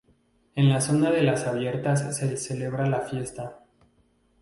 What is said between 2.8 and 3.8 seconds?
la fiesta;